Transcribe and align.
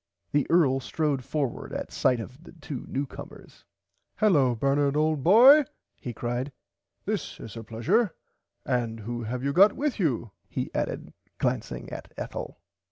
The 0.31 0.47
earl 0.49 0.79
strode 0.79 1.23
forward 1.23 1.71
at 1.73 1.91
sight 1.91 2.19
of 2.19 2.39
two 2.59 2.87
new 2.87 3.05
comers. 3.05 3.65
Hullo 4.17 4.55
Bernard 4.55 4.97
old 4.97 5.21
boy 5.21 5.65
he 5.95 6.11
cried 6.11 6.51
this 7.05 7.39
is 7.39 7.55
a 7.55 7.63
pleasure 7.63 8.15
and 8.65 9.01
who 9.01 9.21
have 9.21 9.43
you 9.43 9.53
got 9.53 9.73
with 9.73 9.99
you 9.99 10.31
he 10.49 10.73
added 10.73 11.13
glancing 11.37 11.87
at 11.91 12.11
Ethel. 12.17 12.57